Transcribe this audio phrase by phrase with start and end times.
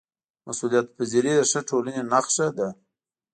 [0.47, 2.69] مسؤلیتپذیري د ښه ټولنې نښه ده